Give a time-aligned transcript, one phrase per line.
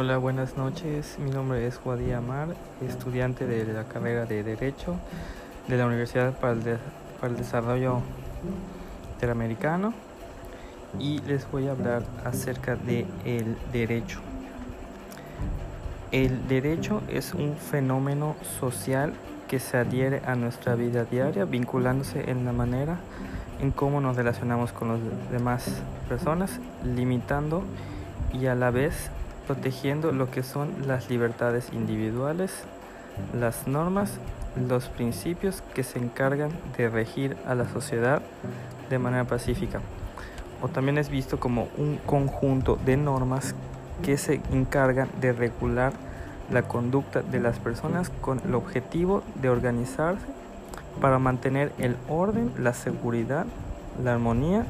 [0.00, 1.16] Hola, buenas noches.
[1.18, 2.54] Mi nombre es Juadí Amar,
[2.86, 4.94] estudiante de la carrera de Derecho
[5.66, 8.02] de la Universidad para el, Desarrollo
[9.14, 9.92] Interamericano
[11.00, 14.20] y les voy a hablar acerca de el derecho.
[16.12, 19.14] El derecho es un fenómeno social
[19.48, 22.98] que se adhiere a nuestra vida diaria, vinculándose en la manera
[23.60, 25.00] en cómo nos relacionamos con las
[25.32, 27.64] demás personas, limitando
[28.32, 29.10] y a la vez
[29.48, 32.52] protegiendo lo que son las libertades individuales,
[33.34, 34.18] las normas,
[34.68, 38.20] los principios que se encargan de regir a la sociedad
[38.90, 39.80] de manera pacífica.
[40.60, 43.54] O también es visto como un conjunto de normas
[44.02, 45.94] que se encargan de regular
[46.52, 50.26] la conducta de las personas con el objetivo de organizarse
[51.00, 53.46] para mantener el orden, la seguridad,
[54.04, 54.66] la armonía,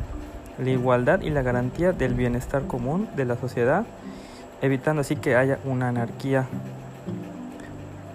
[0.63, 3.85] la igualdad y la garantía del bienestar común de la sociedad
[4.63, 6.47] evitando así que haya una anarquía.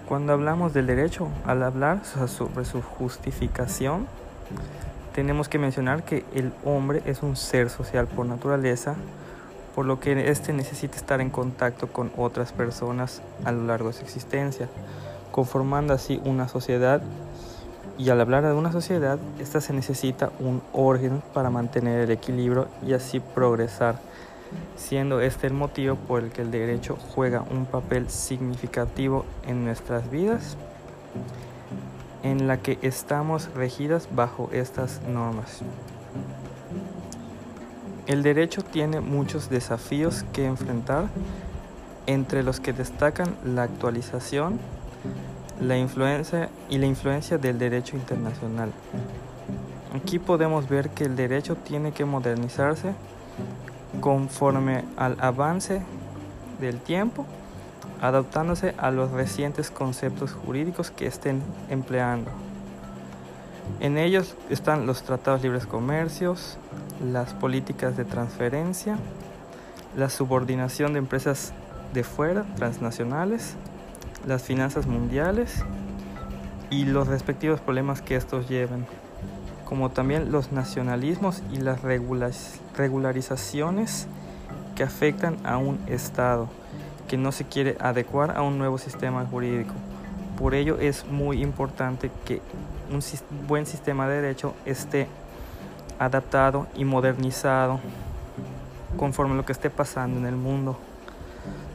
[0.08, 4.06] Cuando hablamos del derecho, al hablar sobre su justificación,
[5.14, 8.96] tenemos que mencionar que el hombre es un ser social por naturaleza,
[9.74, 13.94] por lo que éste necesita estar en contacto con otras personas a lo largo de
[13.94, 14.68] su existencia,
[15.30, 17.00] conformando así una sociedad.
[17.96, 22.66] Y al hablar de una sociedad, esta se necesita un orden para mantener el equilibrio
[22.84, 24.00] y así progresar
[24.76, 30.10] siendo este el motivo por el que el derecho juega un papel significativo en nuestras
[30.10, 30.56] vidas,
[32.22, 35.60] en la que estamos regidas bajo estas normas.
[38.06, 41.06] El derecho tiene muchos desafíos que enfrentar,
[42.06, 44.58] entre los que destacan la actualización,
[45.60, 48.72] la influencia y la influencia del derecho internacional.
[49.94, 52.94] Aquí podemos ver que el derecho tiene que modernizarse
[54.00, 55.82] conforme al avance
[56.60, 57.26] del tiempo,
[58.00, 62.30] adaptándose a los recientes conceptos jurídicos que estén empleando.
[63.80, 66.58] En ellos están los tratados libres comercios,
[67.02, 68.98] las políticas de transferencia,
[69.96, 71.52] la subordinación de empresas
[71.92, 73.54] de fuera, transnacionales,
[74.26, 75.64] las finanzas mundiales
[76.70, 78.86] y los respectivos problemas que estos lleven
[79.64, 84.06] como también los nacionalismos y las regularizaciones
[84.74, 86.48] que afectan a un Estado
[87.08, 89.74] que no se quiere adecuar a un nuevo sistema jurídico.
[90.38, 92.40] Por ello es muy importante que
[92.90, 93.00] un
[93.46, 95.06] buen sistema de derecho esté
[95.98, 97.80] adaptado y modernizado
[98.96, 100.76] conforme a lo que esté pasando en el mundo.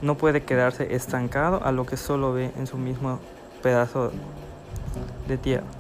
[0.02, 3.20] No puede quedarse estancado a lo que solo ve en su mismo
[3.62, 4.12] pedazo
[5.28, 5.79] de tierra.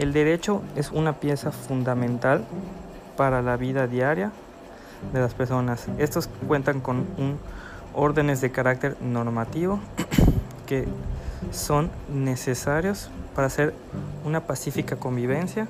[0.00, 2.46] El derecho es una pieza fundamental
[3.18, 4.32] para la vida diaria
[5.12, 5.88] de las personas.
[5.98, 7.38] Estos cuentan con un,
[7.92, 9.78] órdenes de carácter normativo
[10.66, 10.88] que
[11.52, 13.74] son necesarios para hacer
[14.24, 15.68] una pacífica convivencia.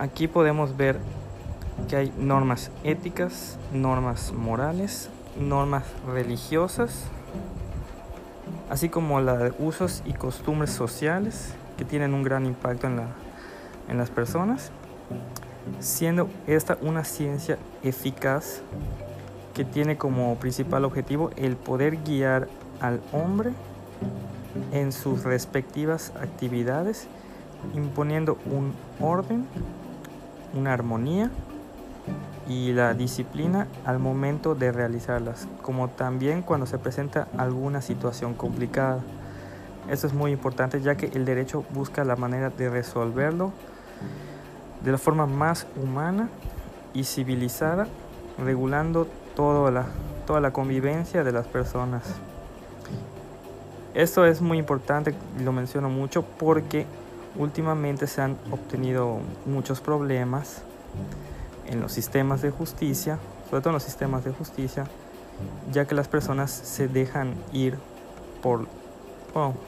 [0.00, 0.98] Aquí podemos ver
[1.88, 7.04] que hay normas éticas, normas morales, normas religiosas,
[8.68, 13.06] así como la de usos y costumbres sociales que tienen un gran impacto en, la,
[13.88, 14.70] en las personas,
[15.80, 18.60] siendo esta una ciencia eficaz
[19.54, 22.48] que tiene como principal objetivo el poder guiar
[22.80, 23.52] al hombre
[24.72, 27.06] en sus respectivas actividades,
[27.74, 29.46] imponiendo un orden,
[30.54, 31.30] una armonía
[32.48, 39.00] y la disciplina al momento de realizarlas, como también cuando se presenta alguna situación complicada.
[39.88, 43.52] Esto es muy importante ya que el derecho busca la manera de resolverlo
[44.82, 46.28] de la forma más humana
[46.94, 47.86] y civilizada,
[48.38, 49.86] regulando toda la,
[50.26, 52.02] toda la convivencia de las personas.
[53.94, 56.86] Esto es muy importante, lo menciono mucho, porque
[57.36, 60.62] últimamente se han obtenido muchos problemas
[61.66, 63.18] en los sistemas de justicia,
[63.48, 64.84] sobre todo en los sistemas de justicia,
[65.72, 67.78] ya que las personas se dejan ir
[68.42, 68.66] por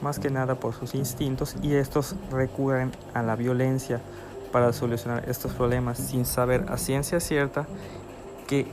[0.01, 4.01] más que nada por sus instintos y estos recurren a la violencia
[4.51, 7.65] para solucionar estos problemas sin saber a ciencia cierta
[8.47, 8.67] que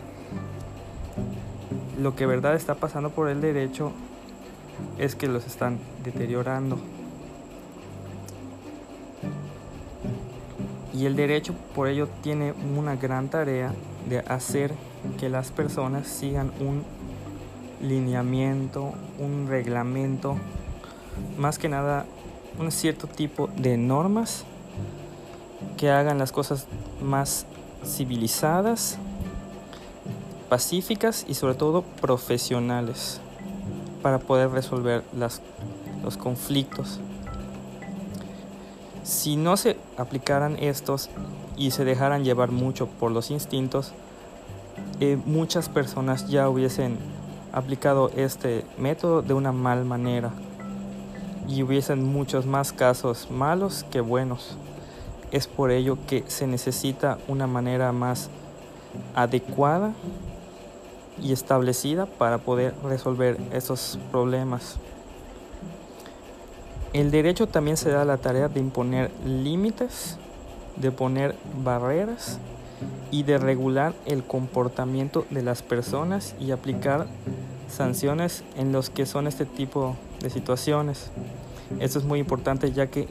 [2.01, 3.93] lo que verdad está pasando por el derecho
[4.99, 6.79] es que los están deteriorando.
[10.93, 13.73] Y el derecho por ello tiene una gran tarea
[14.09, 14.75] de hacer
[15.19, 16.83] que las personas sigan un
[17.81, 20.37] lineamiento, un reglamento
[21.37, 22.07] más que nada
[22.59, 24.45] un cierto tipo de normas
[25.77, 26.67] que hagan las cosas
[27.01, 27.47] más
[27.85, 28.99] civilizadas
[30.49, 33.21] pacíficas y sobre todo profesionales
[34.03, 37.01] para poder resolver los conflictos.
[39.05, 41.11] Si no se aplicaran estos
[41.57, 43.93] y se dejaran llevar mucho por los instintos,
[45.01, 46.99] eh, muchas personas ya hubiesen
[47.53, 50.33] aplicado este método de una mal manera
[51.49, 54.57] y hubiesen muchos más casos malos que buenos.
[55.33, 58.31] Es por ello que se necesita una manera más
[59.15, 59.93] adecuada
[61.23, 64.77] y establecida para poder resolver esos problemas.
[66.93, 70.17] El derecho también se da la tarea de imponer límites,
[70.77, 72.39] de poner barreras
[73.11, 77.07] y de regular el comportamiento de las personas y aplicar
[77.69, 81.11] sanciones en los que son este tipo de situaciones.
[81.81, 83.09] Esto es muy importante ya que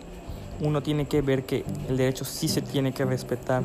[0.59, 3.63] uno tiene que ver que el derecho sí se tiene que respetar.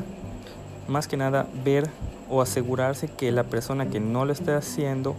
[0.87, 1.89] Más que nada ver
[2.29, 5.15] o asegurarse que la persona que no lo esté haciendo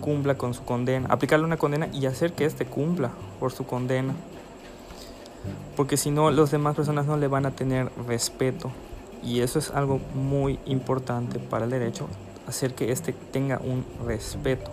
[0.00, 4.14] cumpla con su condena, aplicarle una condena y hacer que éste cumpla por su condena.
[5.76, 8.70] Porque si no, las demás personas no le van a tener respeto.
[9.22, 12.08] Y eso es algo muy importante para el derecho,
[12.46, 14.70] hacer que éste tenga un respeto.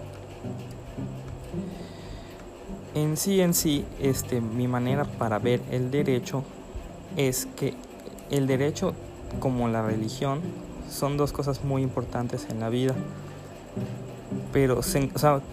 [2.95, 6.43] En sí, en sí, este, mi manera para ver el derecho
[7.17, 7.75] es que
[8.31, 8.93] el derecho,
[9.39, 10.41] como la religión,
[10.89, 12.95] son dos cosas muy importantes en la vida.
[14.51, 14.81] Pero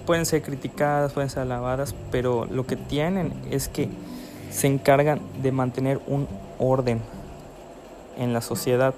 [0.07, 3.91] pueden ser criticadas, pueden ser alabadas, pero lo que tienen es que
[4.51, 6.27] se encargan de mantener un
[6.59, 7.01] orden
[8.17, 8.95] en la sociedad,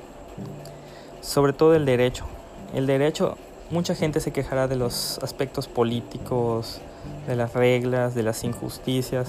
[1.20, 2.24] sobre todo el derecho.
[2.72, 3.36] El derecho,
[3.70, 6.80] mucha gente se quejará de los aspectos políticos,
[7.26, 9.28] de las reglas, de las injusticias,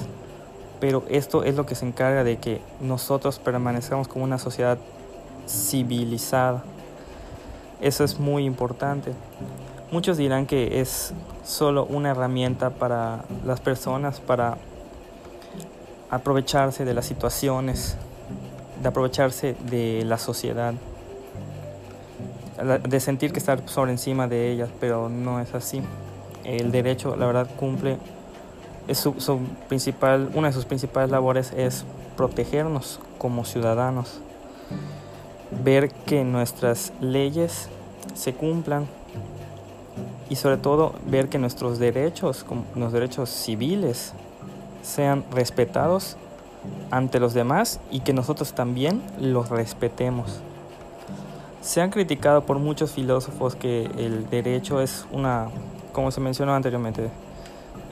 [0.80, 4.78] pero esto es lo que se encarga de que nosotros permanezcamos como una sociedad
[5.48, 6.64] civilizada.
[7.82, 9.14] Eso es muy importante.
[9.92, 11.14] Muchos dirán que es
[11.44, 14.58] solo una herramienta para las personas para
[16.10, 17.98] aprovecharse de las situaciones,
[18.82, 20.74] de aprovecharse de la sociedad,
[22.88, 25.82] de sentir que estar sobre encima de ellas, pero no es así
[26.44, 27.98] el derecho, la verdad, cumple,
[28.88, 29.14] es su,
[29.68, 31.86] principal, una de sus principales labores es
[32.18, 34.20] protegernos como ciudadanos,
[35.64, 37.70] ver que nuestras leyes
[38.16, 38.88] se cumplan
[40.30, 42.46] y sobre todo ver que nuestros derechos,
[42.76, 44.14] los derechos civiles,
[44.82, 46.18] sean respetados
[46.90, 50.42] ante los demás y que nosotros también los respetemos.
[51.62, 55.50] Se han criticado por muchos filósofos que el derecho es una
[55.92, 57.10] como se mencionó anteriormente,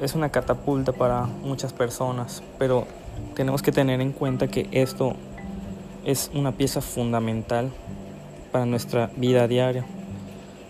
[0.01, 2.85] es una catapulta para muchas personas, pero
[3.35, 5.15] tenemos que tener en cuenta que esto
[6.05, 7.71] es una pieza fundamental
[8.51, 9.85] para nuestra vida diaria.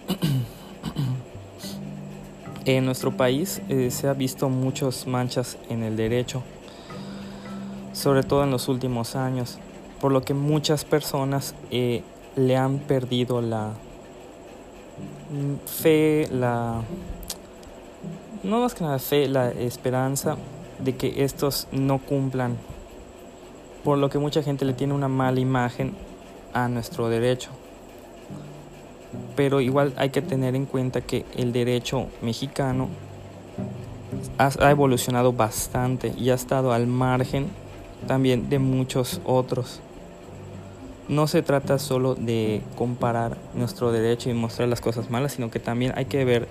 [2.66, 6.44] en nuestro país eh, se ha visto muchas manchas en el derecho,
[7.94, 9.60] sobre todo en los últimos años,
[10.02, 12.04] por lo que muchas personas eh,
[12.38, 13.74] le han perdido la
[15.66, 16.82] fe, la
[18.44, 20.38] no más que nada fe, la esperanza
[20.80, 22.56] de que estos no cumplan,
[23.84, 25.94] por lo que mucha gente le tiene una mala imagen
[26.54, 27.50] a nuestro derecho.
[29.36, 32.88] Pero igual hay que tener en cuenta que el derecho mexicano
[34.38, 37.50] ha, evolucionado bastante y ha estado al margen
[38.08, 39.82] también de muchos otros.
[41.10, 45.60] No se trata solo de comparar nuestro derecho y mostrar las cosas malas, sino que
[45.60, 46.50] también hay que ver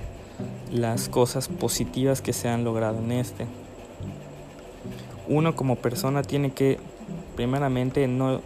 [0.72, 3.46] las cosas positivas que se han logrado en este.
[5.28, 6.78] Uno como persona tiene que
[7.34, 8.40] primeramente no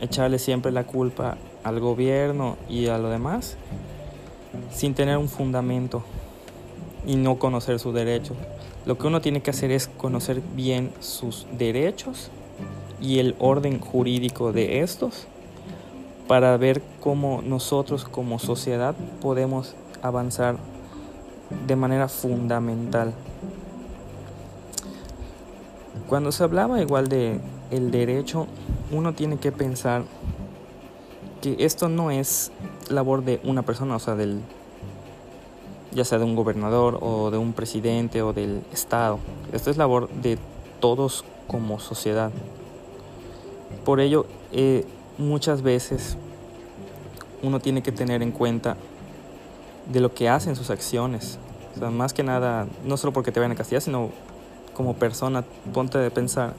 [0.00, 3.56] echarle siempre la culpa al gobierno y a lo demás
[4.72, 6.02] sin tener un fundamento
[7.06, 8.36] y no conocer sus derechos.
[8.86, 12.30] Lo que uno tiene que hacer es conocer bien sus derechos
[13.00, 15.26] y el orden jurídico de estos
[16.26, 20.56] para ver cómo nosotros como sociedad podemos avanzar
[21.66, 23.14] de manera fundamental.
[26.08, 27.40] Cuando se hablaba igual de
[27.70, 28.46] el derecho,
[28.92, 30.04] uno tiene que pensar
[31.40, 32.50] que esto no es
[32.88, 34.40] labor de una persona, o sea, del
[35.92, 39.18] ya sea de un gobernador o de un presidente o del Estado.
[39.52, 40.38] Esto es labor de
[40.80, 42.30] todos como sociedad.
[43.84, 44.84] Por ello, eh,
[45.18, 46.16] muchas veces
[47.42, 48.76] uno tiene que tener en cuenta
[49.92, 51.38] de lo que hacen sus acciones.
[51.76, 54.10] O sea, más que nada, no solo porque te vayan a castigar, sino
[54.74, 56.54] como persona, ponte de pensar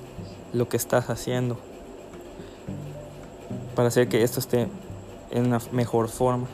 [0.53, 1.57] lo que estás haciendo
[3.75, 4.67] para hacer que esto esté
[5.31, 6.47] en una mejor forma.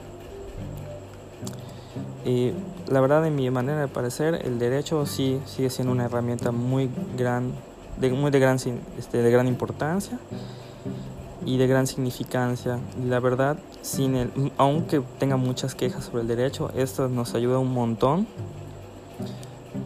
[2.25, 2.53] Eh,
[2.87, 6.89] la verdad, en mi manera de parecer, el derecho sí sigue siendo una herramienta muy
[7.17, 7.51] gran,
[7.99, 8.57] de, muy de gran,
[8.97, 10.19] este, de gran importancia
[11.45, 12.79] y de gran significancia.
[13.07, 17.73] La verdad, sin el, aunque tenga muchas quejas sobre el derecho, esto nos ayuda un
[17.73, 18.27] montón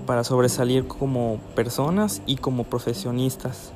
[0.05, 3.71] para sobresalir como personas y como profesionistas,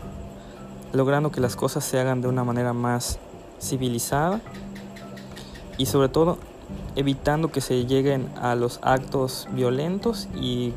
[0.92, 3.20] logrando que las cosas se hagan de una manera más
[3.62, 4.42] civilizada
[5.78, 6.38] y sobre todo
[6.96, 10.74] evitando que se lleguen a los actos violentos y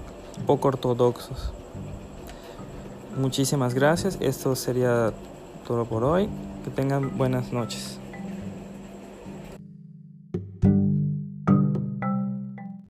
[0.47, 1.53] poco ortodoxos.
[3.17, 5.11] Muchísimas gracias, esto sería
[5.67, 6.29] todo por hoy,
[6.65, 7.99] que tengan buenas noches.